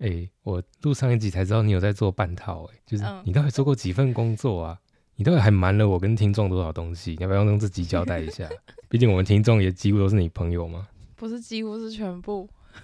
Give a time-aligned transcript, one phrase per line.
[0.00, 4.78] 哎、我录上一集才知道你有在做半套、哎，就是嗯你到底做过几份工作啊？
[5.16, 7.10] 你到底还瞒了我跟听众多少东西？
[7.18, 8.48] 你要不要用自己交代一下？
[8.88, 12.48] 毕竟我们听众也几乎都是你朋友嘛，不是几乎是全部。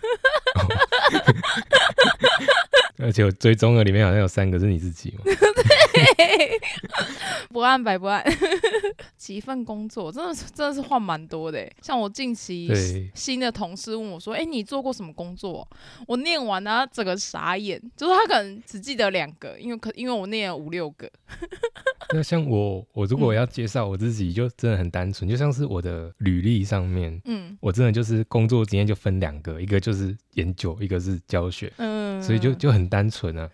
[2.99, 5.25] 而且我追踪的里面好像有三个是你自己嘛。
[7.51, 8.25] 不按白不按，
[9.17, 11.69] 几份工作真的是真的是换蛮多的。
[11.83, 12.71] 像我近期
[13.15, 15.67] 新的同事问我说：“哎、你做过什么工作？”
[16.07, 21.11] 我念完了，他整个傻眼，就是他可能只记得两个，因为可因为我念了五六个。
[22.15, 33.51] 那像我，我如果嗯要介绍我自己，就真的很单纯，就像是我的履历上面，嗯我真的就是工作经验就分两个，一个就是研究，一个是教学，嗯，所以就就很单纯啊。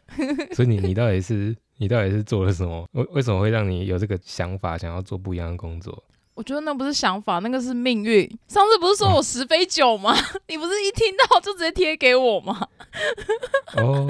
[0.52, 2.86] 所以你你到底是你到底是做了什么？
[2.92, 6.00] 为为什么会让你有这个想法，想要做不一样的工作？
[6.34, 8.24] 我觉得那不是想法，那个是命运。
[8.46, 10.14] 上次不是说我十杯酒吗？
[10.46, 12.68] 你不是一听到就直接贴给我吗？
[13.76, 14.06] 哦，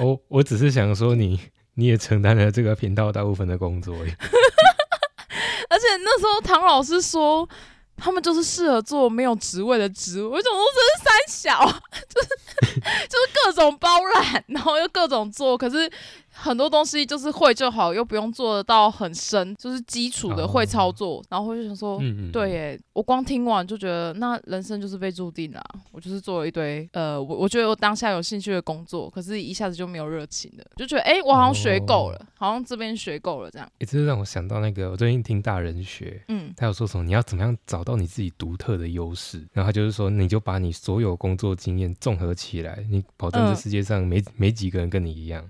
[0.00, 1.40] 我我只是想说你。
[1.76, 4.16] 你也承担了这个频道大部分的工作而 且
[6.04, 7.48] 那时候唐老师说，
[7.96, 11.66] 他们就是适合做没有职位的职位，我就想说这是三小，
[12.08, 12.28] 就是
[13.08, 15.90] 就是各种包揽，然后又各种做，可是
[16.36, 21.98] 很多东西就是会就好，又不用做得到很深，就是基础的会操作，然后我就想说。
[22.00, 33.68] 嗯嗯，对耶，我光听完就觉得，那人生就是被注定了啊、我就是做了一堆，呃，我我觉得我当下有兴趣的工作，可是一下子就没有热情了，就觉得，哎、我好像学够了，好像这边学够了这样。
[33.78, 45.42] 也这是让我想到那个，我最近听大人学，嗯他有说什么你要怎么样找到你自己独特的优势，然后他就是说你就把你所有工作经验综合起来，你保证这嗯世界上没、没几个人跟你一样，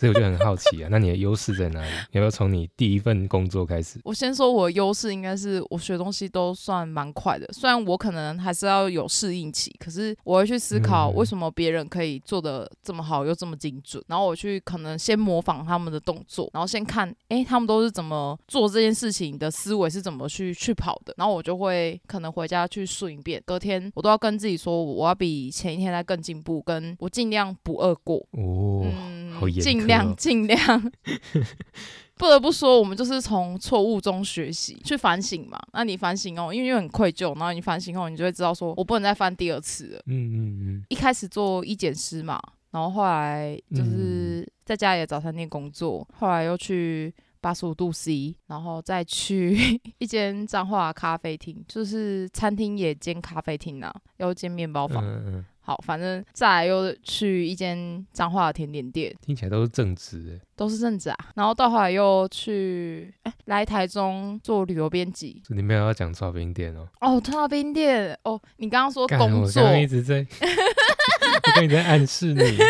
[0.00, 1.88] 所以我就很好奇啊，那你的优势在哪里？
[2.12, 4.00] 你要不要从你第一份工作开始？
[4.04, 30.58] 我先说我的优势应该是我学东西都算蛮快的，虽然我可能还是要有适应期，可是我会去思考嗯为什么别人可以做的这么好又这么精准，然后我去可能先模仿他们的动作，然后先看诶他们都是怎么做这件事情的思维是怎么去去跑的，然后我就会可能回家去顺一遍，隔天我都要跟自己说我要比前一天再更进步，跟我尽量不饿过，哦，嗯好严苛尽量哦尽量。
[32.16, 35.58] 不得不说，我们就是从错误中学习，去反省嘛。
[35.72, 40.02] 那你反省哦，因为又很愧疚，然后你反省后，你就会知道说，我不能再犯第二次了。
[40.06, 55.04] 嗯嗯嗯，一开始做医检师嘛，然后后来就是在家里的早餐店工作，后来又去八十五度 C，然后再去 一间彰化咖啡厅，就是餐厅也兼咖啡厅啊，又兼面包房。
[55.04, 61.16] 嗯嗯，好，反正再来又去一间彰化的甜点店，听起来都是正职欸，都是正职啊。
[61.36, 65.40] 然后到后来又去哎、来台中做旅游编辑。
[65.48, 66.88] 你没有要讲炒冰店哦。
[67.00, 72.34] 哦，超冰店哦，你刚刚说工作我刚，刚一直在，我刚一直在暗示你。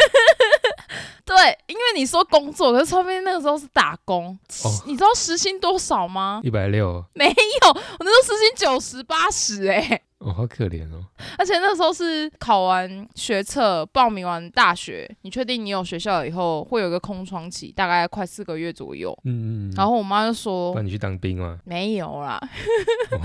[1.24, 1.36] 对，
[1.68, 6.42] 因为你说工作，可是超冰那个时候是打工，哦你知道时薪多少吗？
[6.44, 11.04] 一百六，没有，我那时候时薪九十八十哎，哦，好可怜哦。
[11.36, 19.16] 而且那时候是考完学测，报名完大学，你确定你有学校了以后，会有一个空窗期，大概快四个月左右。
[19.24, 19.74] 嗯嗯嗯。
[19.76, 21.58] 然后我妈就说那你去当兵吗？
[21.64, 22.40] 没有啦，
[23.10, 23.18] 哦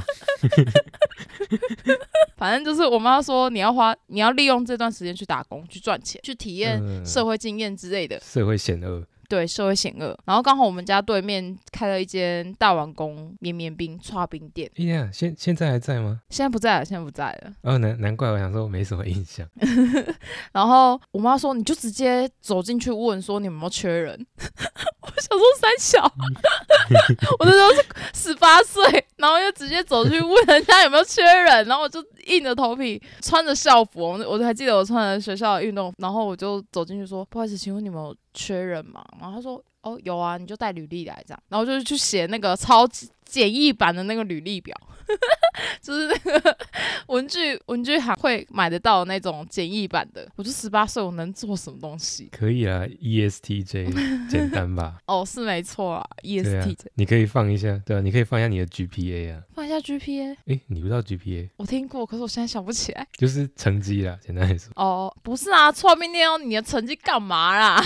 [2.38, 8.19] 反正就是我妈说你要花，你要利用这段时间去打工，去赚钱，去体验嗯社会经验之类的。
[8.19, 9.03] 社会险恶。
[9.28, 10.18] 对，社会险恶。
[10.26, 16.22] 然后刚好我们家对面开了一间大碗工绵绵冰串冰店，哎呀，现现在还在吗？
[16.30, 17.54] 现在不在了，现在不在了。
[17.64, 19.48] 哦，难难怪我想说没什么印象。
[20.54, 24.26] 然后我妈说你就直接走进去问说你有没有缺人。
[25.02, 26.04] 我想说三小，
[27.40, 28.84] 我那时候是十八岁，
[29.16, 39.03] 然后又直接走去问人家有没有缺人，然后我就硬着头皮穿着校服，我我还记得我穿着学校的运动，然后我就走进去说不好意思，请问你们有缺人嘛？
[39.20, 44.76] 然后他说哦有啊，你就带履历来这样，然后就是去写那个超级简易版的那个履历表。
[45.82, 46.58] 就是那个
[47.08, 50.28] 文具文具行会买得到的那种简易版的。
[50.35, 52.28] 我就十八岁，我能做什么东西？
[52.29, 54.97] 可以啊，ESTJ 简单吧？
[55.08, 59.41] 哦，是没错啊对啊，EST，、，你可以放一下，对啊，你可以放一下你的 GPA 啊。
[59.56, 63.08] 放一下 GPA，哎，你不知道 GPA 我听过，可是我现在想不起来。
[63.18, 67.82] 就是成绩啦，简单来说， 哦，不是啊，错明天哦，你的成绩干嘛啦？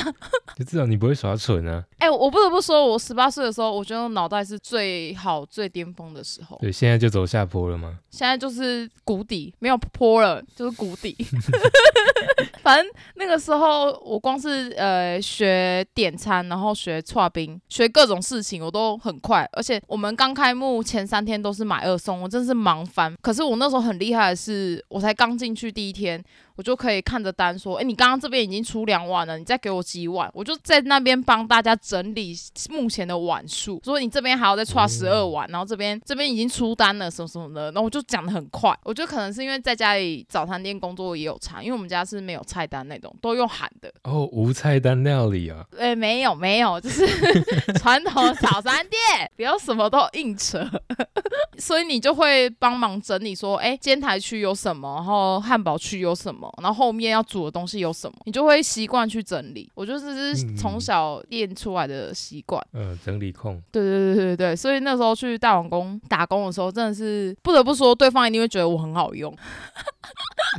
[0.57, 1.83] 就至少你不会耍蠢啊。
[1.99, 6.57] 哎、我不得不说，我十八岁的时候，我觉得脑袋是最好、最巅峰的时候。
[6.61, 7.99] 对，现在就走下坡了吗？
[8.09, 11.15] 现在就是谷底，没有坡了，就是谷底。
[12.61, 19.47] 反正那个时候，我光是呃学点餐，然后学串冰，学各种事情，我都很快。
[19.53, 23.15] 而且我们刚开幕前三天都是买二送，我真是忙翻。
[23.21, 26.23] 可是我那时候很厉害的是，我才刚进去第一天，
[26.61, 32.35] 我我就可以看着单说，哎，你刚刚这边已经出两碗了，你再给我几碗，我就在那边帮大家整理
[32.69, 38.77] 目前的碗数，说你这边还要再差十二碗，然后这边这边已经出单了什么什么的，然后我就讲的很快。
[38.83, 43.91] 我觉得可能是因为在家里早餐店工作也有差，因为我们家是没有菜单那种，都用喊的。
[44.03, 45.65] 哦，无菜单料理啊？
[45.79, 47.07] 哎，没有没有，就是
[47.81, 50.63] 传统早餐店，不要什么都硬扯。
[51.57, 59.69] 所以你就会帮忙整理说，哎，煎台区有什么，然后汉堡区有什么，然后后面要煮的东西有什么，你就会习惯去整理。
[59.75, 62.61] 我觉得这是从小练出来的习惯。
[62.73, 63.61] 嗯，整理控。
[63.71, 69.35] 对对对对对所以那时候去大王宫打工的时候，真的是不得不说，对方一定会觉得我很好用。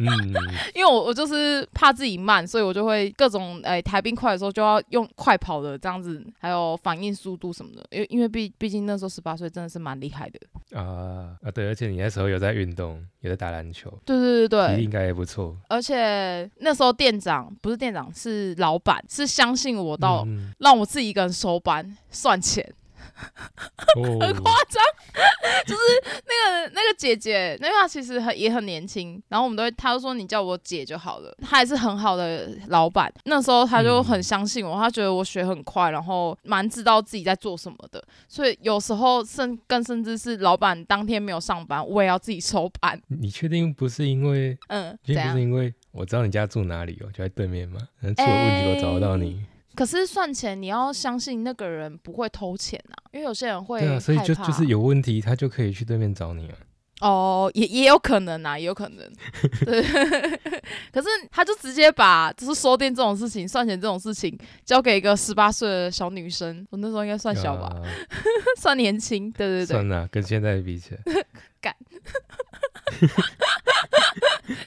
[0.01, 0.07] 嗯，
[0.75, 7.87] 因为我我就是怕自己慢，所以我就会各种哎抬冰块的时候就要用快跑的这样子，还有反应速度什么的。
[7.91, 10.41] 因为因为毕毕竟那时候十八岁真的是蛮厉害的
[10.79, 15.57] 啊啊对，而且你那时候有在运动，有在打篮球，对对对对，应该也不错。
[15.69, 20.27] 而且那时候店长不是店长是老板，是相信我到
[20.59, 22.69] 让我自己一个人收班算钱。
[24.21, 24.83] 很夸张，
[25.67, 25.81] 就是
[26.27, 31.35] 那个那个姐姐，那她其实很也很年轻，然后我们都会，她就说你叫我姐就好了。
[31.41, 38.03] 她也是很好的老板，那时候她就很相信我，她觉得我学很快，然后蛮知道自己在做什么的。
[38.29, 43.01] 所以有时候甚更甚至是老板当天没有上班，我也要自己收班。
[43.09, 49.45] 你确定不是因为嗯，并不是因为我知道你家住哪里哦，就在对面嘛，出了问题我找得到你。
[49.75, 56.57] 可是算钱，你要相信那个人不会偷钱啊，因为有些人会对啊，所以就就是有问题，他就可以去对面找你啊。
[57.01, 58.99] 哦，也也有可能啊，也有可能。
[59.67, 59.83] 对，
[60.93, 67.75] 可是他就直接把就是收店这种事情、算钱这种事情交给一个十八岁的小女生，我那时候应该算小吧，
[68.61, 69.29] 算年轻。
[69.33, 71.01] 对对对，算啊，跟现在比起来，
[71.61, 71.75] 干，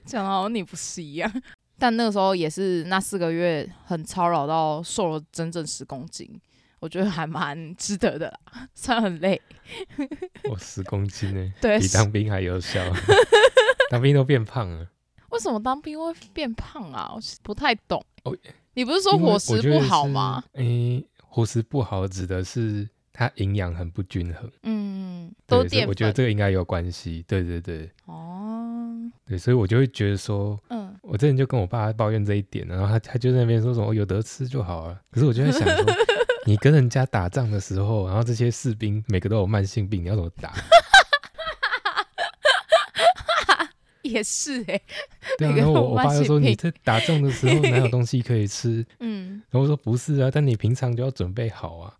[0.03, 1.31] 讲的好像你不是一样。
[1.77, 6.29] 但那个时候也是那四个月很操劳到瘦了整整十公斤，
[6.79, 9.41] 我觉得还蛮值得的啦， 虽然很累。
[10.49, 11.53] 我十公斤呢？
[11.61, 12.81] 对，比当兵还有效。
[13.91, 14.87] 当兵都变胖了。
[15.29, 17.11] 为什么当兵会变胖啊？
[17.13, 18.03] 我不太懂。
[18.23, 18.35] 哦，
[18.73, 20.43] 你不是说伙食不好吗？
[20.53, 24.49] 诶，伙食不好指的是它营养很不均衡。
[24.63, 27.23] 嗯，都淀我觉得这个应该有关系。
[27.27, 27.91] 对对对。
[28.05, 28.64] 哦。
[29.27, 30.93] 对，所以我就会觉得说，嗯。
[31.01, 34.99] 我之前就跟我爸抱怨这一点，然后他他就在那边说什么有得吃就好了。
[35.11, 35.85] 可是我就在想说，
[36.47, 40.51] 你跟人家打仗的时候，然后这些士兵每个都有慢性病，你要怎么打？
[44.01, 44.81] 也是哎，
[45.37, 45.53] 对啊。
[45.55, 48.83] 然后我我爸就说你在打仗的时候哪有 东西可以吃？
[48.99, 51.93] 嗯，然后我说不是啊，但你平常就要准备好啊。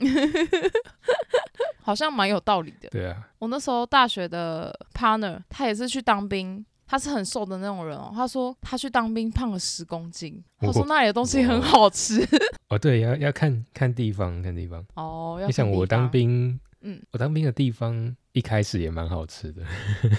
[1.82, 2.88] 好像蛮有道理的。
[2.90, 6.64] 对啊，我那时候大学的 partner 他也是去当兵。
[6.86, 8.10] 他是很瘦的那种人哦。
[8.12, 10.42] 他说他去当兵胖了十公斤。
[10.58, 12.20] 他说那里的东西很好吃。
[12.68, 14.84] 哦，对，要要看看地方，看地方。
[14.94, 19.62] 哦，你想我当兵，嗯，我当兵的地方一开始也蛮好吃的。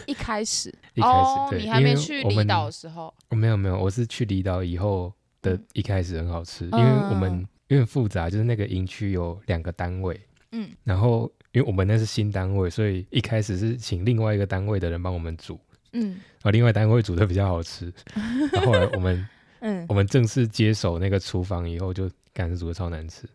[0.08, 3.14] 一开始， 一开始，对，你还没去离岛的时候。
[3.32, 5.12] 我，没有没有，我是去离岛以后
[5.42, 10.20] 的一开始很好吃，因为我们有点复杂，就是那个营区有两个单位，
[10.52, 15.58] 嗯，然后因为我们那是新单位，所以一开始是请另外一个单位的人帮我们煮。
[15.94, 17.90] 嗯，啊，另外单位煮的比较好吃，
[18.52, 19.26] 然后来我们，
[19.62, 23.26] 嗯，我们正式接手那个厨房以后，就感觉煮的超难吃，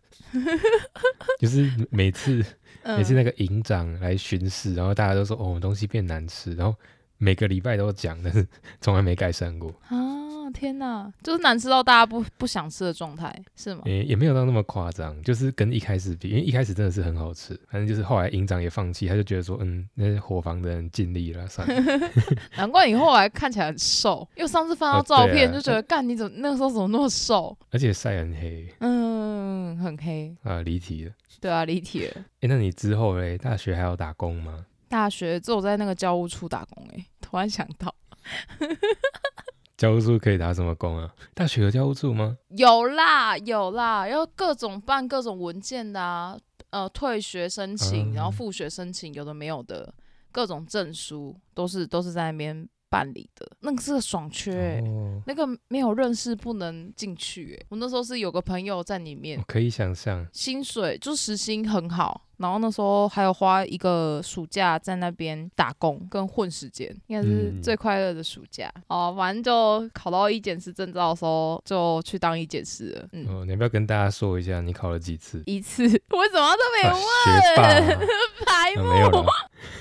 [1.41, 2.45] 就是每次
[2.83, 6.77] 每次那个营长来巡视，然后大家都说哦，东西变难吃，然后
[7.17, 8.47] 每个礼拜都讲，但是
[8.81, 9.73] 从来没改善过。
[10.57, 13.81] 天呐，就是难吃到大家不不想吃的状态，是吗？
[13.85, 22.09] 也也没有到那么夸张，就是跟一开始比，因为一开始真的是很好吃，反正就是后来营长也放弃，他就觉得说，嗯，那些伙房的人尽力了，算了。
[22.57, 27.55] 难怪你后来看起来很瘦，因为上次翻到照片就觉得，干你怎么那个时候怎么那么瘦？
[27.69, 31.11] 而且晒很黑，嗯，很黑啊，离题了。
[31.39, 32.13] 对啊，离题了。
[32.41, 34.65] 哎，那你之后嘞，大学还要打工吗？
[34.89, 37.93] 大学只有在那个教务处打工，哎，突然想到。
[39.77, 41.13] 教务处可以打什么工啊？
[41.35, 42.35] 大学有教务处吗？
[42.49, 46.35] 有啦，有啦，要各种办各种文件的啊，
[46.71, 49.93] 呃，退学申请，然后复学申请，有的没有的，
[50.31, 53.47] 各种证书都是都是在那边办理的。
[53.59, 54.83] 那个是个爽缺，
[55.27, 57.55] 那个没有认识不能进去。
[57.61, 62.26] 哎，我那时候是有个朋友在里面，可以想象，薪水就时薪很好。
[62.37, 69.13] 然后那时候还有花一个暑假在那边打工跟混时间，应该是最快乐的暑假哦。
[69.17, 73.07] 反正就考到一检师证照的时候，就去当一检师了。
[73.13, 75.41] 嗯，你要不要跟大家说一下你考了几次？
[75.45, 75.83] 一次？
[75.87, 77.41] 为什么这么问？
[77.41, 77.63] 学霸？
[78.45, 79.25] 白目？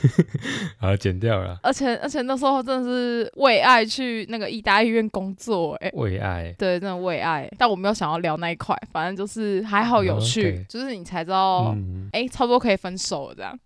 [0.79, 1.59] 好剪掉了。
[1.63, 7.49] 而且而且那时候真的是为爱去那个医大医院工作，哎，为爱，对，真的为爱。
[7.59, 11.75] 但我没有想要聊那一块，反正就是还好有趣，就是你才知道，
[12.13, 13.59] 哎，差不多可以分手了这样。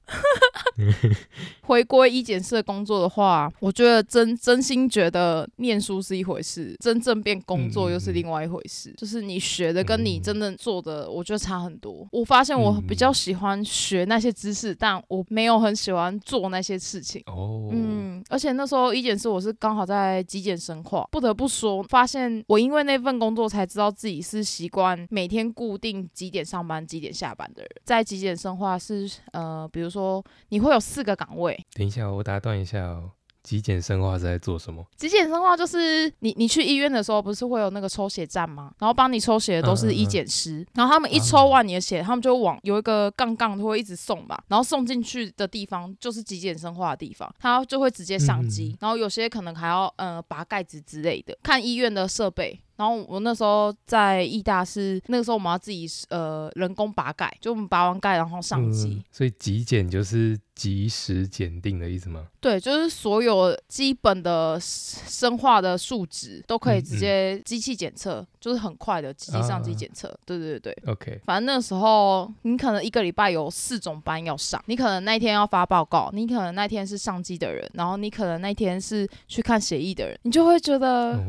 [1.60, 8.94] 回归一检室工作的话，我觉得真真心觉得念书是一回事，真正变工作又是另外一回事。
[8.96, 12.08] 就是你学的跟你真正做的，我觉得差很多。
[12.10, 17.22] 我发现我比较喜欢学那些知识，但我没有很喜欢做那些事情。
[17.26, 27.70] 哦，嗯，而且那时候一检室我是刚好在极简生化，不得不说，发现我因为那份工作才知道自己是习惯每天固定几点上班、几点下班的人。
[27.84, 31.58] 在极简生化是呃，比如说你会有四个岗位。
[31.74, 33.10] 等一下，我打断一下哦。
[33.42, 34.84] 极简生化是在做什么？
[34.98, 38.70] 极简生化就是你你去医院的时候，不是会有那个抽血站吗？
[38.78, 52.60] 然后帮你抽血的都是医检师，然后他们一抽完你的血，他们就往有一个杠杠，会一直送吧，然后送进去的地方就是极简生化的地方，他就会直接上机，然后有些可能还要呃拔盖子之类的，看医院的设备。
[52.80, 59.04] 然后我那时候在义大是那个时候我们要自己呃人工拔盖，就我们拔完盖然后上机。
[59.10, 62.28] 所以极简就是及时检定的意思吗？
[62.40, 70.08] 对，就是所有基本的生化的数值都可以直接机器检测，就是很快的机器上机检测。
[70.24, 71.20] 对对对对，OK。
[71.26, 81.22] 反正那个时候你可能一个礼拜有四种班要上，你可能那天要发报告，你可能那天是上机的人，然后你可能那天是去看协议的人，你就会觉得。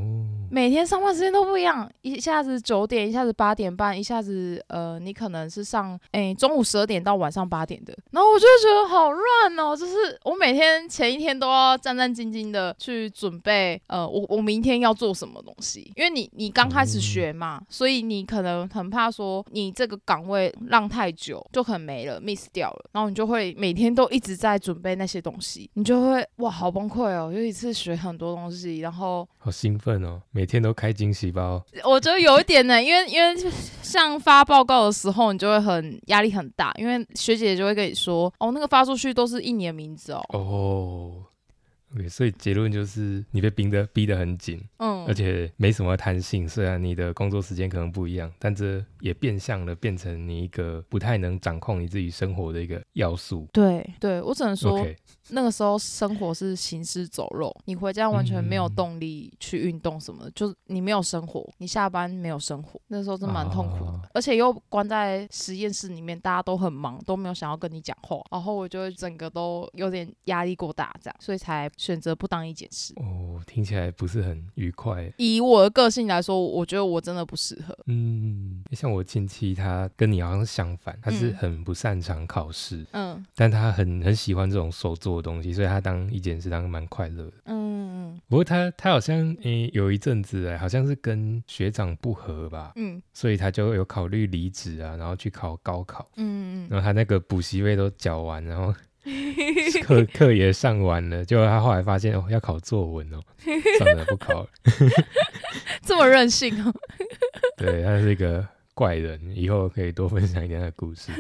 [0.52, 9.94] 每天上班时间都不一样，一下子九点，一下子八点半，一下子呃，你可能是上哎中午十二点到晚上八点的，然后我就觉得好乱哦，就是
[10.26, 30.22] 我每天前一天都要战战兢兢的去准备，呃，我我明天要做什么东西，因为你你刚开始学嘛，所以你可能很怕说你这个岗位浪太久就可能没了，miss 掉了，然后你就会每天都一直在准备那些东西，你就会哇好崩溃哦，有一次学很多东西，然后好兴奋哦。
[30.42, 33.52] 每天都开惊喜包，我觉得有一点呢，因为因为
[33.84, 40.26] 像发报告的时候，你就会很压力很大，因为学姐就会跟你说，哦，那个发出去都是印你的名字哦。
[40.30, 41.12] 哦。
[41.96, 46.48] 对，所以结论就是你被逼得逼得很紧，嗯，而且没什么弹性。
[46.48, 53.48] 虽然你的工作时间可能不一样，但这也变相的变成你一个不太能掌控你自己生活的一个要素。
[53.52, 54.88] 对，对我只能说，
[55.32, 64.10] 那个时候生活是行尸走肉，你回家完全没有动力去运动什么的，就你没有生活，你下班没有生活，那时候真蛮痛苦的。
[64.14, 71.70] 而且又关在实验室里面，大家都很忙，都没有想要跟你讲话，然后我就会整个都有点压力过大，这样，所以才。
[71.82, 75.12] 选择不当一件事哦，听起来不是很愉快。
[75.18, 77.76] 以我的个性来说，我觉得我真的不适合。
[77.88, 87.34] 嗯，像我亲戚，他跟你好像是相反，他是很不擅长考试，嗯，但他很很喜欢这种手做的东西，所以他当一件事当蛮快乐的。
[87.46, 98.72] 嗯，不过他他好像诶有一阵子哎，好像是跟学长不合吧，嗯，所以他就有考虑离职啊，然后去考高考，嗯嗯，然后他那个补习费都缴完，然后。
[99.84, 103.20] 课课也上完了，结果他后来发现哦，要考作文哦，
[103.80, 104.50] 算了，不考了。
[105.82, 106.74] 这么任性哦？
[107.58, 111.12] 对，他是一个怪人，以后可以多分享一点他的故事。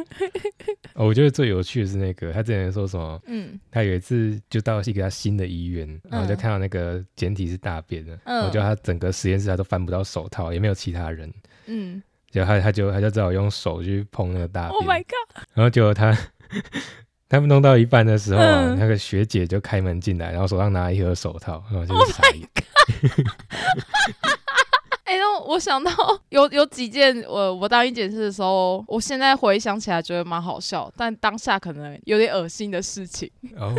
[0.93, 3.19] 我觉得最有趣的是那个，他之前说什么？
[3.25, 11.33] 嗯，他有一次就到一个他新的医院，然后就看到那个简体是大便的，我觉得他整个实验室他都翻不到手套，也没有其他人，
[11.65, 14.73] 嗯，就他他就他就只好用手去碰那个大便。
[14.73, 15.43] Oh my god！
[15.55, 16.15] 然后结果他。
[17.31, 22.45] 他们弄到一半的时候啊，那个学姐就开门进来，然后手上拿一盒手套，然后就傻眼。
[25.05, 25.91] 哎，那我想到
[26.27, 33.31] 有有几件，我我当一检视的时候，我现在回想起来觉得蛮好笑，但当下可能有点恶心的事情。
[33.55, 33.73] 哦，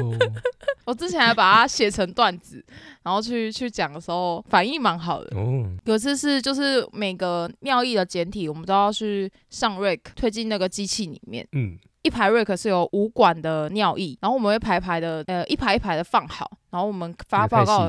[0.86, 2.64] 我之前还把它写成段子，
[3.02, 5.36] 然后去去讲的时候，反应蛮好的。
[5.36, 11.46] 哦，有次是就是每个尿液的简体，我们都要去上 rake 推进那个机器里面。
[11.52, 11.78] 嗯。
[12.02, 17.88] 一排瑞克是有五管的尿液，然后我们会排排的，呃，一排一排的放好，然后我们发报告。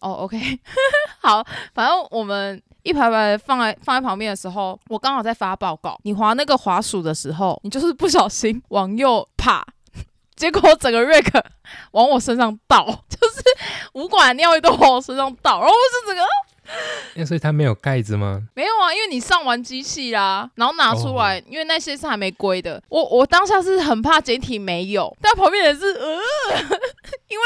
[0.00, 0.36] 哦，OK，
[1.22, 5.96] 好，反正我们一排排放在放在旁边的时候，我刚好在发报告。
[6.02, 9.64] 你滑那个滑鼠的时候，你就是不小心往右爬，
[10.34, 11.44] 结果整个瑞克
[11.92, 13.44] 往我身上倒， 就是
[13.94, 16.22] 五管尿液都往我身上倒，然后我就整个。
[17.14, 18.42] 那所以它没有盖子吗？
[18.54, 22.82] 没有啊，因为你上完机器啦，然后拿出来，因为那些是还没归的。
[22.88, 26.18] 我我当下是很怕简体没有，但旁边人是呃，
[27.28, 27.44] 因为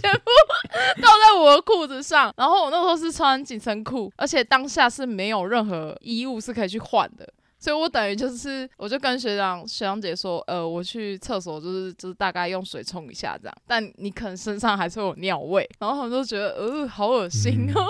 [0.00, 0.30] 全部
[1.02, 7.28] 倒在我的裤子上，然后我那时候是穿紧身裤，而且当下是没有任何衣物是可以去换的。
[7.58, 17.84] 所以我等于就是，我就跟学长学长姐说，呃，我去厕所就是就是大概用水冲一下这样，但你可能身上还是有尿味，然后他们都觉得，呃，好恶心哦。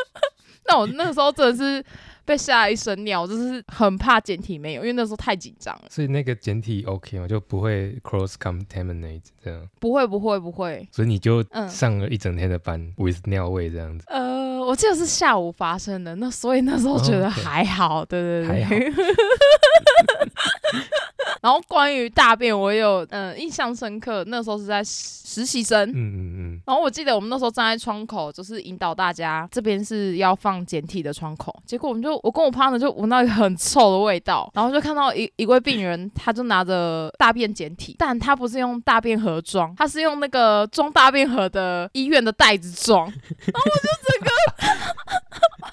[0.66, 1.84] 那我那个时候真的是。
[2.26, 5.82] 被吓了一身尿，就是很怕简体没有，因为那时候太紧张了。
[5.90, 7.28] 所以那个简体 OK 吗？
[7.28, 9.68] 就不会 cross contaminate 这样？
[9.78, 10.88] 不会，不会，不会。
[10.90, 14.06] 所以你就上了一整天的班，with 尿味这样子。
[14.08, 14.43] 呃，
[14.74, 18.74] 我记得是下午发生的，那所以那时候觉得还好，对对对，还好。
[21.44, 24.24] 然后关于大便，我有嗯印象深刻。
[24.28, 26.60] 那时候是在实习生，嗯嗯嗯。
[26.64, 31.54] 然后我记得我们那时候站在窗口，就是引导大家这边是要放简体的窗口。
[31.66, 43.04] 结果我们就我跟我 partner 就闻到一个很臭的味道，然后就看到一一位病人，他就拿着大便简体，但他不是用大便盒装，他是用那个装大便盒的医院的袋子装。
[43.04, 44.30] 然后我就整个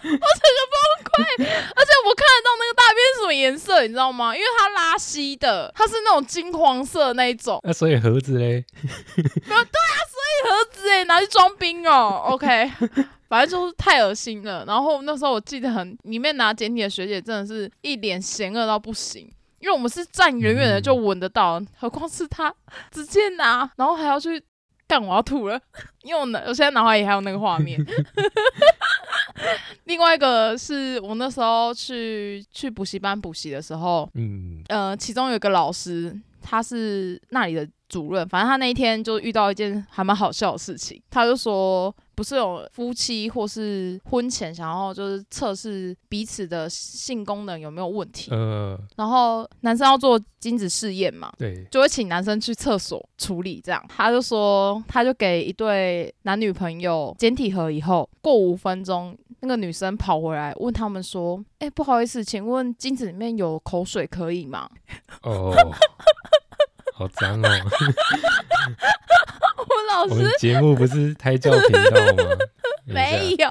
[0.03, 4.35] 我整个崩溃，而且我看得到那个大便是什么颜色，你知道吗？
[4.35, 7.59] 因为它拉稀的，它是那种金黄色的那一种。
[7.63, 8.65] 那所以盒子嘞？
[9.15, 12.23] 对啊，所以盒子哎，拿去装冰哦。
[12.27, 12.71] OK，
[13.27, 14.65] 反正就是太恶心了。
[14.65, 19.29] 然后那时候我记得很，里面拿简体的学姐真的是一脸嫌恶到不行，
[19.59, 22.53] 因为我们是站远远的就闻得到，何况是他
[22.91, 24.41] 直接拿，然后还要去
[24.87, 25.59] 干，我要吐了，
[26.01, 27.79] 因为我我现在脑海里还有那个画面。
[29.85, 41.93] 另外一个是我那时候去去补习班补习的时候，嗯，呃，其中有一个老师，他是那里的主任，反正他那一天就遇到一件还蛮好笑的事情，他就说。
[42.13, 64.69] 不是有夫妻或是婚前想要就是测试彼此的性功能有没有问题，呃，然后男生要做精子试验嘛，对，就会请男生去厕所处理，这样他就说他就给一对男女朋友简体盒以后，过五分钟那个女生跑回来问他们说，哎，不好意思，请问精子里面有口水可以吗？
[65.23, 65.51] 哦。
[67.01, 67.49] 好脏哦！
[69.57, 72.29] 我老师，节目不是胎教频道吗？
[72.85, 73.49] 没有，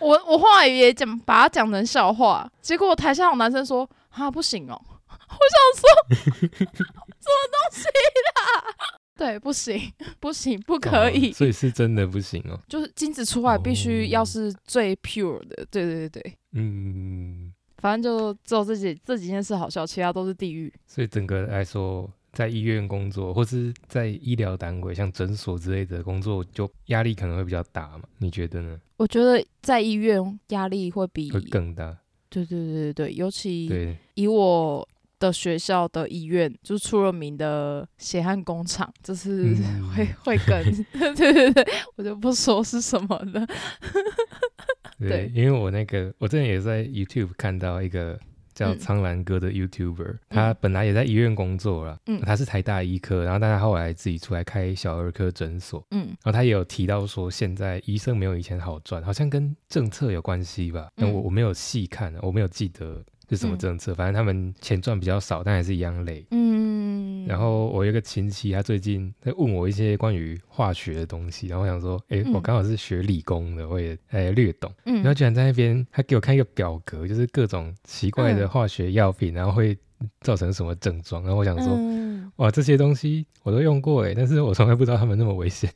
[0.00, 4.74] 我我话语也讲把它讲成笑话，结果台下有男生说啊不行哦，
[5.08, 8.74] 我想说什么东西啦？
[9.16, 12.58] 对，不行，不行，不可以，所以是真的不行哦。
[12.68, 20.72] 就是精子出来必须要是最 pure 的，对对对对，嗯，反正就只有这几这几件事好笑，其他都是地狱。
[20.86, 22.10] 所以整个来说。
[22.34, 28.04] 在医院工作，或是在医疗单位，像诊所之类的工作，就压力可能会比较大嘛？
[28.18, 28.78] 你觉得呢？
[28.96, 31.96] 我觉得在医院压力会比会更大。
[32.28, 34.86] 对对对对对，尤其以我
[35.20, 39.54] 的学校的医院，就出了名的血汗工厂，就是
[39.94, 40.62] 会会更
[41.14, 41.66] 对对对，
[41.96, 43.46] 我就不说是什么了。
[44.98, 48.18] 对，因为我那个我之前也在 YouTube 看到一个。
[48.54, 60.88] 叫苍兰哥的 YouTuber，他本来也在医院工作了，嗯，他是台大医科，然后但他后来自己出来开小儿科诊所，嗯，然后他也有提到说，现在医生没有以前好赚，好像跟政策有关系吧？
[60.96, 66.63] 但我我没有细看，我没有记得是什么政策，反正他们钱赚比较少，但还是一样累，嗯。
[67.26, 74.72] 然后我有个亲戚，他最近在问我一些关于化学的东西，然后我想说，哎，我刚好是学理工的，我也哎略懂。
[74.84, 79.76] 然后居然在那边，他给我看一个表格，就是各种奇怪的化学药品，然后会
[80.20, 81.22] 造成什么症状。
[81.22, 81.78] 然后我想说，
[82.36, 85.70] 哇，这些东西我都用过哎，但是我从来不知道他们那么危险。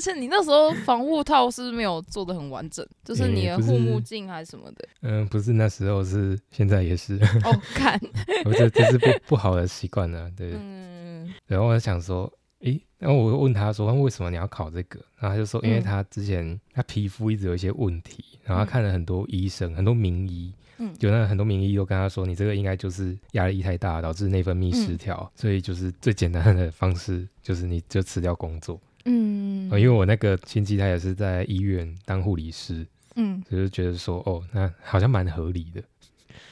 [0.00, 4.88] 而且你那时候防护套是没有做的很完整，就是你的护目镜还是什么的。
[5.02, 7.16] 嗯，不是那时候，是现在也是。
[7.44, 8.00] 哦，看，
[8.46, 10.52] 我这这是不不好的习惯呢，对。
[10.54, 11.30] 嗯。
[11.46, 14.98] 然后我想说，诶，然后我问他说，为什么你要考这个？
[15.18, 28.80] 然后他就说，因为他之前他皮肤一直有一些问题，然后他看了很多医生，很多名医，嗯，有那很多名医都跟他说，你这个应该就是压力太大导致内分泌失调，所以就是最简单的方式就是你就辞掉工作。
[29.04, 32.86] 嗯，因为我那个亲戚他也是在医院当护理师，
[33.16, 35.82] 嗯，就是觉得说，哦，那好像蛮合理的，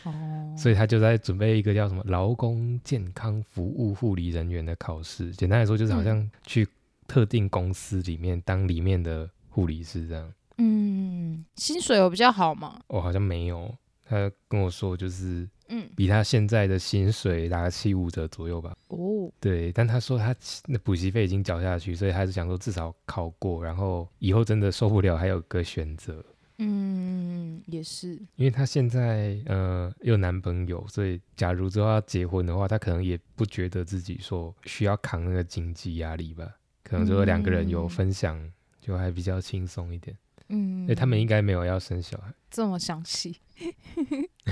[0.05, 5.31] 哦，所以他就在准备一个叫什么劳工健康服务护理人员的考试。
[5.33, 6.67] 简单来说，就是好像去
[7.07, 10.33] 特定公司里面当里面的护理师这样。
[10.57, 12.81] 嗯，薪水有比较好吗？
[12.89, 13.75] 哦，好像没有。
[14.05, 15.49] 他跟我说，就是。
[15.69, 18.75] 嗯，比他现在的薪水大概七五折左右吧。
[18.89, 20.35] 哦，对，但他说他
[20.67, 26.25] 那补习费已经缴下去，所以还是想说至少考过，然后以后真的受不了还有个选择。
[26.61, 36.51] 嗯，也是，因为他现在呃有男朋友，所以假如之后要结婚的话，他可能也不觉得自己说需要扛那个经济压力吧，
[36.83, 38.37] 可能就两个人有分享，
[38.81, 40.17] 就还比较轻松一点。
[40.49, 43.37] 嗯，哎，他们应该没有要生小孩，这么详细。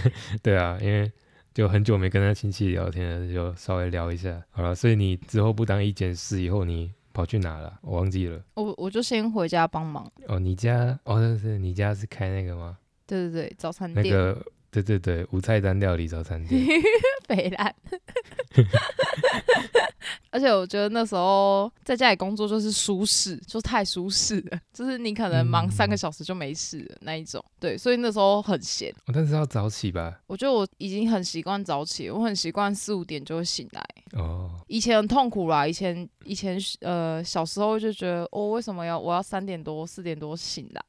[0.42, 1.10] 对啊，因为
[1.54, 4.42] 就很久没跟他亲戚聊天了，就稍微聊一下。
[4.50, 7.78] 好了，所以你之后不当一件事以后，你跑去哪了？
[7.82, 8.42] 我忘记了。
[8.54, 10.10] 我我就先回家帮忙。
[10.28, 12.78] 哦，你家哦，是你家是开那个吗？
[13.06, 14.04] 对对对，早餐店。
[14.04, 14.46] 那个，
[14.82, 16.62] 对对对，无菜单料理早餐店。
[17.26, 17.74] 北兰。
[20.30, 27.42] 而且我觉得那时候在家里工作就是舒适，就太舒适了，就是你可能忙三个小时就没事了那一种。
[27.58, 28.94] 对，所以那时候很闲。
[29.14, 30.20] 但是要早起吧？
[30.26, 33.82] 我觉得我已经很习惯早起，我很习惯四五点就会醒来。
[34.12, 34.50] 哦。
[34.68, 40.82] 以前很痛苦啦，以前以前呃小时候就觉得，我为什么要我要三点多四点多醒来？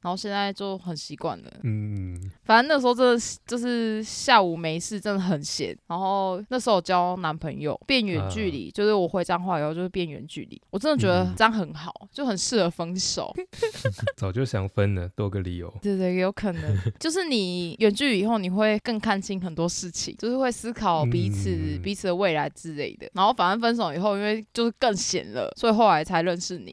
[0.00, 5.76] 然后现在就很习惯了，嗯，反正那时候真的就是下午没事，真的很闲。
[5.88, 13.34] 然后那时候交男朋友，变远距离，就是我回彰化以后就是变远距离，我真的觉得这样很好，就很适合分手。
[14.16, 15.68] 早就想分了，多个理由。
[15.82, 23.10] 对对，有可能 就是你远距离以后，你会更看清很多事情，就是会思考彼此彼此的未来之类的。
[23.14, 26.72] 然后反正分手以后，因为就是更闲了，所以后来才认识你。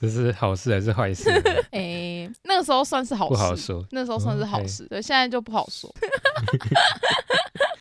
[0.00, 1.30] 这是好事还是坏事？
[1.70, 1.91] 哎。
[1.92, 3.86] 诶，那个时候算是好事，不好说。
[3.90, 5.92] 那时候算是好事，对，现在就不好说。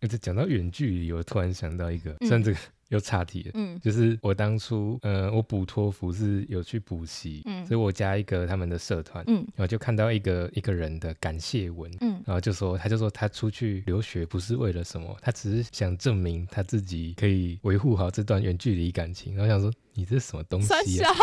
[0.10, 3.52] 这讲到远距离，我突然想到一个，算这个又岔题了。
[3.54, 19.36] 嗯，就是我当初，呃，我补托福是有去补习，嗯，所以我加一个他们的社团，嗯，然后就看到一个一个人的感谢文，嗯，然后就说，他就说他出去留学不是为了什么，他只是想证明他自己可以维护好这段远距离感情。
[19.36, 21.13] 然后想说，你这是什么东西啊？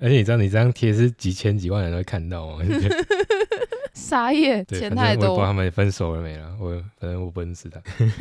[0.00, 2.64] 而且你知道，你这张贴是几千几万人都会看到吗？
[3.94, 5.30] 傻眼，钱太多。
[5.30, 7.80] 我不知道他们分手了没了，我反正我不认识他。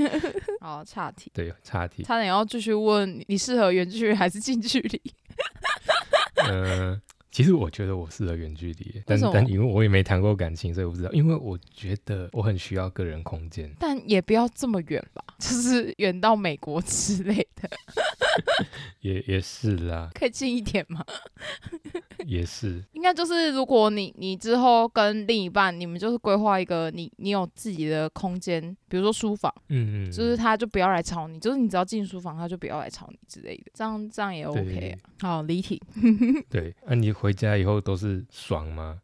[0.61, 1.31] 好，差题。
[1.33, 2.03] 对，差题。
[2.03, 5.01] 差点要继续问你适合远距离还是近距离？
[6.49, 7.01] 嗯。
[7.33, 11.11] 其实我觉得我适合远距离，但但因为我也没谈过感情，所以我不知道。
[11.13, 17.67] 因为我觉得我很需要个人空间，但也不要这么远吧， 就是远到美国之类的。
[19.01, 21.03] 也也是啦，可以近一点吗？
[22.25, 34.97] 也是，应该就是如果你你之后跟另一半，你们就是规划一个你你有自己的空间，比如说书房，嗯嗯，就是他就不要来吵你，就是你只要进书房，他就不要来吵你之类的，这样这样也 OK。
[35.01, 35.81] 啊好，离题。
[36.49, 38.99] 对，那你回家以后都是爽吗？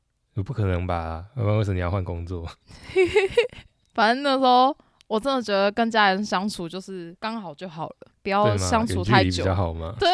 [0.46, 1.24] 不可能吧？
[1.38, 2.46] 要不然为什么你要换工作？
[3.96, 4.76] 反正那时候。
[5.10, 9.42] 我真的觉得跟家人相处就是刚好就好了，不要相处太久。
[9.42, 9.96] 比较好吗？
[10.00, 10.08] 对，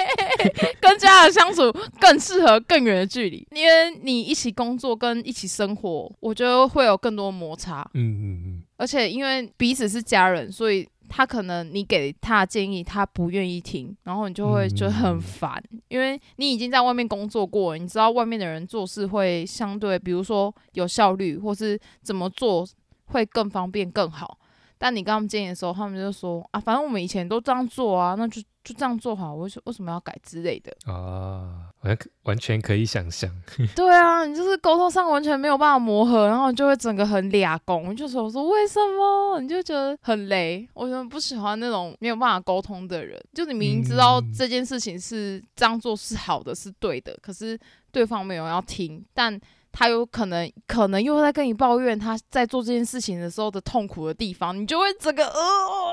[0.80, 7.86] 跟家人相处更适合更远的距离，因为你一起工作跟一起生活，我觉得会有更多摩擦。
[7.92, 8.62] 嗯嗯嗯。
[8.78, 22.66] 而且因为彼此是家人，所以他可能你给他建议，他不愿意听，然后你就会觉得很烦，因为你已经在外面工作过，你知道外面的人做事会相对，比如说有效率，或是怎么做。
[23.06, 24.38] 会更方便更好，
[24.78, 31.68] 但你跟他们建议的时候，他们就说啊，反正我们以前都这样做啊，那就就这样做好，为什为什么要改之类的啊？
[31.82, 33.28] 完完全可以想象。
[33.74, 39.40] 对啊，你就是沟通上完全没有办法磨合，然后就会整个很俩工，就说我说为什么？
[39.40, 40.68] 你就觉得很雷。
[40.74, 43.20] 我什么不喜欢那种没有办法沟通的人？
[43.34, 47.58] 就你明明知道这件事情是这样做是好的，是对的，可是
[47.90, 49.40] 对方没有要听，但。
[49.72, 55.40] 他有可能，可能又在跟你抱怨他在做这件事情的时候的痛苦的地方，你就会整个呃，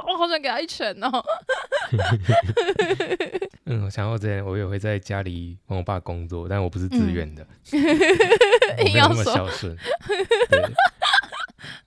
[0.05, 1.09] 我好想给他一拳哦。
[3.65, 7.47] 嗯，我想到之前我也会在家里帮我爸工作，但我不是自愿的，
[8.83, 9.75] 没有那么孝顺。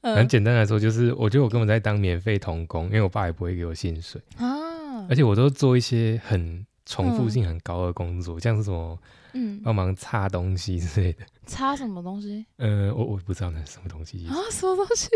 [0.02, 8.98] 很简单来说，就是我觉得我根本在当免费童工，因为我爸也不会给我薪水啊，而且我都做一些很重复性很高的工作，像是什么。
[9.34, 11.24] 嗯，帮忙擦东西之类的。
[11.44, 12.46] 擦什么东西？
[12.56, 15.08] 呃，我我不知道那是什么东西啊，什么东西？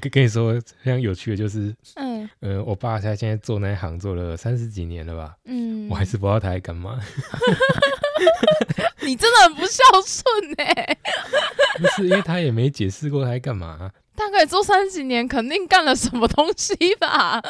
[0.00, 5.36] 跟跟你说，非常有趣的，就是，嗯，呃，我爸他现在做那一行做了三十几年了吧？
[5.44, 6.98] 嗯，我还是不知道他在干嘛。
[9.02, 10.24] 你真的很不孝顺
[10.56, 10.96] 哎！
[11.78, 13.92] 不是，因为他也没解释过他在干嘛。
[14.16, 17.42] 大概做三十几年，肯定干了什么东西吧？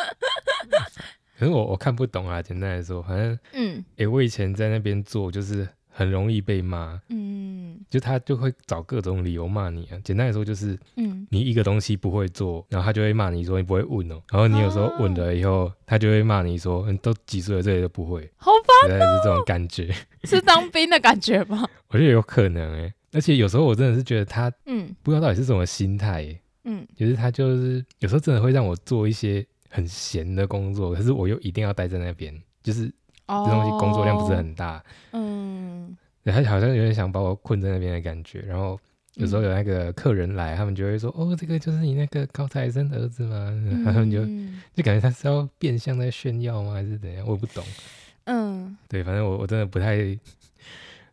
[1.38, 2.42] 可是我我看不懂啊。
[2.42, 5.68] 简单来说，反正，嗯，哎，我以前在那边做，就是。
[5.96, 9.98] 很容易被骂，嗯，就他就会找各种理由骂你啊。
[10.02, 14.20] 简单来说就是，嗯，你一个东西不会做，然后他就会骂你说你不会问哦。
[14.32, 18.50] 然后你有时候问了以后，他就会骂你说，你都几岁了，这些都不会，好
[18.82, 19.18] 烦哦。
[19.18, 21.64] 是这种感觉，是当兵的感觉吗？
[21.90, 32.92] 我觉得有可能哎，而且有时候我真的是觉得他，嗯，不知道到底是什么心态，嗯，就是他就是有时候真的会让我做一些很闲的工作，可是我又一定要待在那边，就是。
[33.26, 34.82] 这东西工作量不是很大，
[35.12, 38.78] 嗯，他好像有点想把我困在那边的感觉，然后
[39.14, 43.50] 有时候有那个客人来，他们就会说：“哦，这个就是你那个高材生的儿子吗？”
[43.86, 44.24] 他们就
[44.74, 47.26] 就感觉他是要变相在炫耀吗，还是怎样？
[47.26, 47.64] 我也不懂。
[48.24, 49.96] 嗯，对，反正我我真的不太，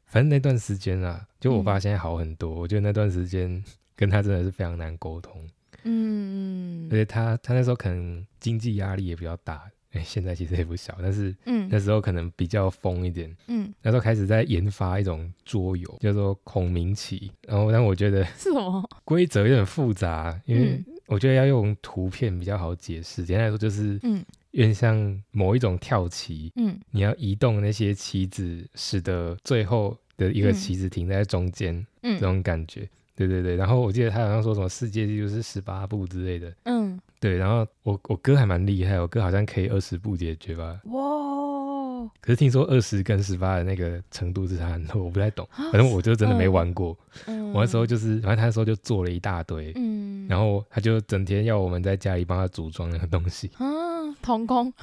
[0.05, 2.53] 反正那段时间啊，就我爸现在好很多。
[2.53, 3.63] 我觉得那段时间
[3.95, 5.47] 跟他真的是非常难沟通。
[5.83, 9.69] 嗯，而且他他那时候可能经济压力也比较大。
[9.91, 13.35] 哎，现在其实也不小，但是嗯那时候可能比较疯一点。
[13.47, 17.31] 嗯，那时候开始在研发一种桌游，叫做孔明棋。
[17.47, 23.25] 然后，但我觉得是什么 规则有点复杂，因为我觉得要用图片比较好解释。
[23.25, 26.51] 简单来说，就是嗯，有点像某一种跳棋。
[26.55, 31.75] 嗯，你要移动那些棋子，使得最后的一个棋子停在中间。
[32.03, 32.87] 嗯，这种感觉。
[33.15, 33.55] 对对对。
[33.55, 36.53] 然后我记得他好像说什么世界纪录是十八步之类的。
[36.63, 36.99] 嗯。
[37.19, 40.79] 对，然后我我哥还蛮厉害，我哥好像可以二十步解决吧。
[40.85, 42.09] 哇！
[42.19, 45.47] 可是听说二十跟十八的那个程度是差很多，我不太懂。
[45.55, 46.97] 反正我就真的没玩过。
[47.27, 47.53] 嗯。
[47.53, 49.71] 我那时候就是，反正他那时候就做了一大堆。
[49.75, 50.27] 嗯。
[50.27, 53.51] 然后他就整天要我们在家里帮他组装那个东西。
[53.59, 54.73] 嗯，童工。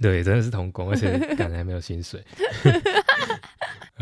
[0.00, 2.22] 对，真的是童工，而且感觉还没有薪水。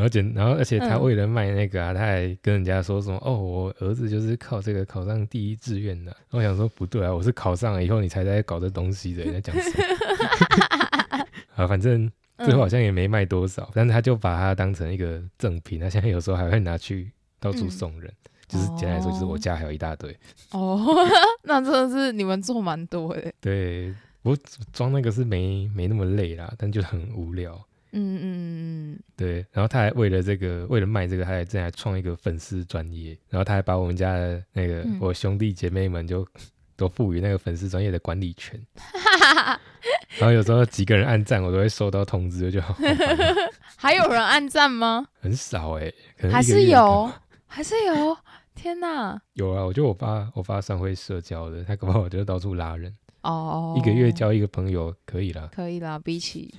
[0.00, 6.16] 然后然后而且他为了卖那个啊，他还跟人家说什么哦，我儿子就是靠这个考上第一志愿的。
[6.30, 11.26] 我想说不对啊，我是考上了以后你才在搞这东西的，你在讲什么？
[11.56, 18.10] 啊，反正最后好像也没卖多少，但是他就把它当成一个赠品，他现在有时候还会拿去到处送人。
[18.48, 20.10] 就是简单来说，就是我家还有一大堆。
[20.50, 20.84] 哦，
[21.44, 23.32] 那真的是你们做蛮多的。
[23.40, 24.36] 对，我
[24.72, 27.64] 装那个是没没那么累啦，但就很无聊。
[27.92, 36.26] 嗯嗯嗯对，然后他还为了这个，为了卖这个，他还正在创一个粉丝专业，然后他还把我们家的那个我兄弟姐妹们就
[36.76, 38.58] 都赋予那个粉丝专业的管理权，
[40.18, 42.74] 然后有时候几个人按赞，我都会收到通知，就好。
[43.76, 45.06] 还有人按赞吗？
[45.20, 45.92] 很少哎，
[46.30, 47.10] 还是有，
[47.46, 48.16] 还是有，
[48.54, 49.20] 天哪！
[49.34, 56.54] 有啊，我觉得我爸我爸上会社交的，他搞不好就到处拉人哦，一个月交一个朋友可以啦，可以啦，比起。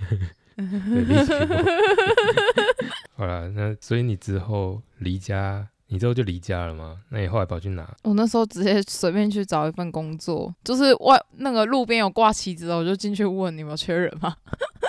[3.16, 7.00] 好了，那所以你之后离家，你之后就离家了吗？
[7.10, 7.96] 那你后来跑去哪？
[8.04, 14.36] 我那时候直接随便去找一份工作，就是外那个路边有挂旗子的，我就进去问你们缺人吗？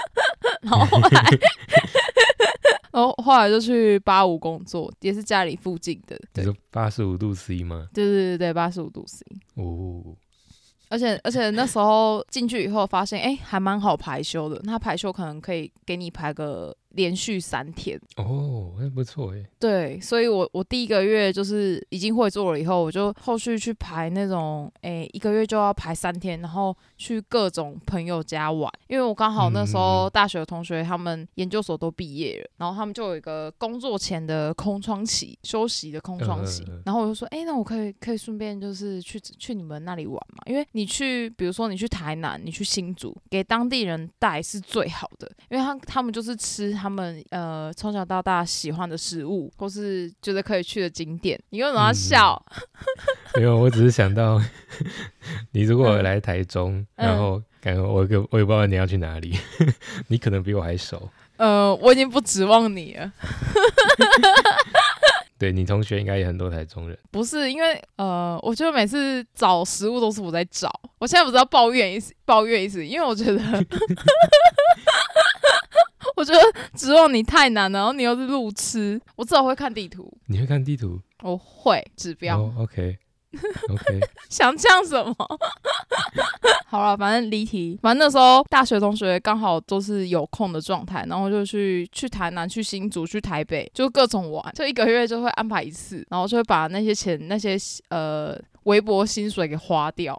[0.63, 1.09] 然后后来，
[2.93, 6.19] 然后后来就去八五工作，也是家里附近的。
[6.35, 7.89] 你说八十五度 C 吗？
[7.93, 9.25] 对对对对，八十五度 C。
[9.55, 10.17] 哦。
[10.93, 14.61] 而且而且那时候进去以后发现，哎，还蛮好排休的。
[14.65, 16.77] 那排休可能可以给你排个。
[16.95, 19.45] 连续三天哦，那不错哎。
[19.59, 28.71] 对，所以我我第一个月就是已经会做了，以后我就后续去排那种，哎，一个月就要排三天，然后去各种朋友家玩。
[28.89, 36.65] 因为我刚好那时候大学的同学他们研究所都毕业了，然后他们就有一个工作前的空窗期，休息的空窗期。
[36.85, 40.43] 然后我就说，哎，那我可以可以顺便就是去去你们那里玩嘛？
[40.47, 46.73] 因为你去，比如说你去台南，你去新竹，给当地人带是最好的，因为他他们就是吃。
[46.83, 52.45] 他们呃从小到大喜欢的食物，或是觉得可以去的景点，你为什么要笑？
[53.39, 54.43] 没有，我只是想到
[55.53, 59.39] 你如果来台中，然后感觉我我我也不知道你要去哪里，
[60.09, 61.09] 你可能比我还熟。
[61.37, 63.13] 呃，我已经不指望你了。
[65.39, 66.99] 对你同学应该也很多台中人。
[67.13, 70.69] 不是因为呃，我觉得每次找食物都是我在找，
[70.99, 73.39] 我现在不知道抱怨一思，抱怨一次，因为我觉得。
[76.17, 76.41] 我觉得
[76.75, 80.13] 指望你太难了，然后你又是路痴，我至少会看地图。
[80.27, 81.01] 你会看地图？
[81.23, 82.41] 我会指标。
[82.59, 84.01] OK，OK。
[84.29, 85.15] 想讲什么？
[86.69, 87.79] 好了，反正离题。
[87.83, 97.57] 反正那时候大学同学刚好都是有空的状态，然后就去去台南、去新竹、去台北，就各种玩，就一个月就会安排一次，然后就会把那些钱、那些
[97.89, 98.39] 呃。
[98.65, 100.15] 微薄薪水给花掉，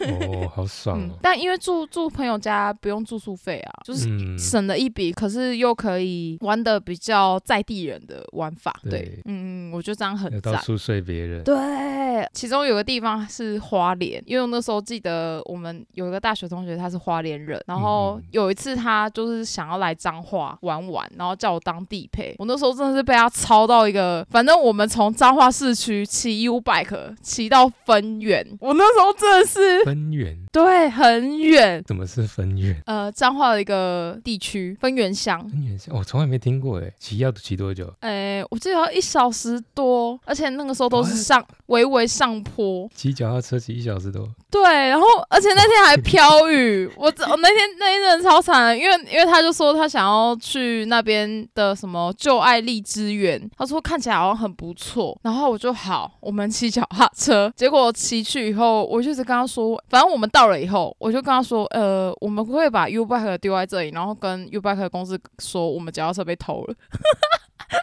[0.00, 1.18] 哦，好爽哦！
[1.22, 8.74] 但因为住住朋友家不用住宿费啊，就是省了一笔，可是又可以玩的比较在地人的玩法。
[8.90, 10.54] 对，嗯嗯，我觉得这样很赞。
[10.54, 11.44] 到处睡别人。
[11.44, 22.34] 对，其中有个地方是花莲，因为我那时候记得我们有一个大学同学他是花莲人，然后有一次他就是想要来彰化玩玩，然后叫我当地陪。
[22.38, 27.67] 我那时候真的是被他操到一个，反正我们从彰化市区骑 U bike 骑到。
[27.84, 31.82] 分远，我那时候真的是分远，对，很远。
[31.86, 32.82] 怎么是分远？
[32.86, 35.38] 呃，彰化的一个地区，分远乡。
[35.48, 37.92] 分远乡，我从来没听过，哎，骑要骑多久？
[38.00, 42.08] 哎，我记得要一小时多，而且那个时候都是上微微。
[42.08, 44.26] 上坡，骑脚踏车骑一小时多。
[44.50, 66.74] 对，然后而且那天还飘雨，我我那天那天真的超惨，因为因为他就说他想要去那边的什么旧爱荔枝园，他说看起来好像很不错，然后我就好，我们骑脚踏车，结果骑去以后，我就是跟他说，反正我们到到了以后，我就跟他说，呃，我们会把 U bike 丢在这里，然后跟 U bike 公司说我们脚踏车被偷了。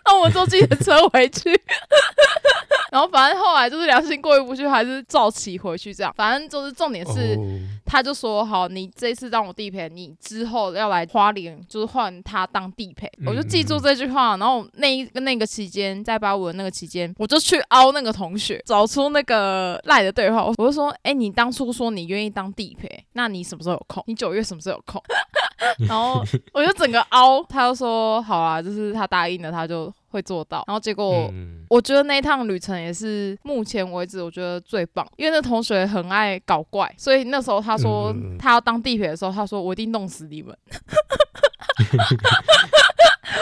[0.05, 1.49] 那我坐自己的车回去，
[2.91, 6.13] 然后反正后来就是良心过意不去，还是照骑回去这样。
[6.15, 7.37] 反正就是重点是，
[7.85, 13.11] 他就说好，你这次让我地陪，你之后要来花莲，就是换他当地陪。
[13.25, 14.37] 我就记住这句话。
[14.37, 20.43] 然后那一个那个期间，在八五的那个期间，我就去凹那个同学，找出那个赖的对话。
[20.43, 24.03] 我就说，哎，你当初说你愿意当地陪，那你什么时候有空？
[24.07, 25.01] 你九月什么时候有空？
[25.87, 29.74] 然后我就整个凹，他就说好啊，就是他答应了，他就
[30.15, 30.63] 会做到。
[30.67, 31.29] 然后结果
[31.69, 40.57] 我觉得那一趟旅程也是目前为止我觉得最棒，因为那同学很爱搞怪，所以那时候他说他要当地陪的时候，他说我一定弄死你们。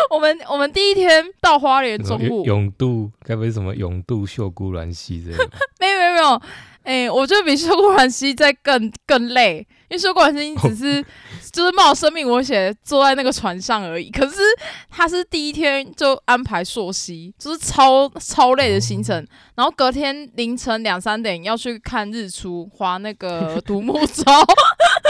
[0.10, 5.50] 我们我们第一天到花莲中午，永渡该不会什么永渡秀姑峦溪之类的？
[5.80, 6.42] 没有没有没有。
[6.84, 11.06] 哎，我觉得比秀姑峦溪再更更累，因为修过兰溪只是
[11.52, 14.10] 就是冒生命危险坐在那个船上而已。
[14.10, 14.36] 可是
[14.90, 19.26] 他是第一天就安排溯溪，就是超超累的行程，
[19.56, 24.24] 然后隔天凌晨两三点要去看日出，划那个 独木舟，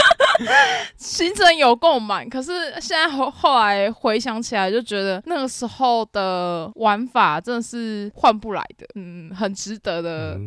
[0.97, 2.27] 行程有够满。
[2.29, 10.37] 可是现在后后来回想起来，就觉得那个时候的玩法真的是换不来的，嗯，很值得的。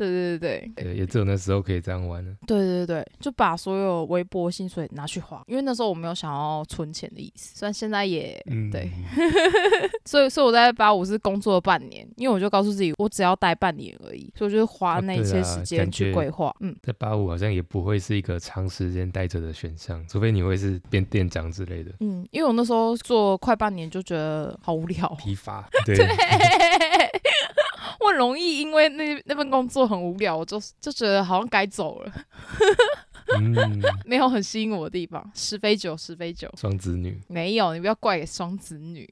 [0.00, 2.34] 对对对对，也只有那时候可以这样玩了。
[2.46, 7.54] 对对对，就把所有微薄薪水拿去花，因为那时候我没有想要存钱的意思。
[7.54, 8.90] 虽然现在也对，
[10.06, 16.50] 所以所以我在八五是工作了半年，因为我就告诉自己，我只要待半年而已，所以我就花那些时间去规划。
[16.60, 21.92] 嗯，在八五好像也不会是一个长时间待着的选项，除非你会是变店长之类的。
[22.00, 25.68] 嗯，因为我那时候做快半年就觉得好无聊，疲乏。
[25.84, 25.98] 对。
[25.98, 26.89] 我
[28.10, 32.12] 很容易因为那那份工作很无聊，我就就觉得好像该走了。
[34.04, 36.52] 没有很吸引我的地方，十飞九，十飞九。
[36.56, 39.08] 双子女没有，你不要怪给双子女。